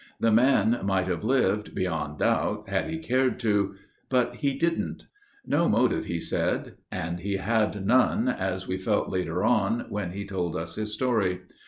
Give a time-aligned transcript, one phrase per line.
[0.19, 3.75] The man might have lived, beyond doubt, had he cared to.
[4.09, 5.05] But he didn't.
[5.45, 6.73] No motive, he said.
[6.91, 11.41] And he had none, As we felt later on, when he told us his story.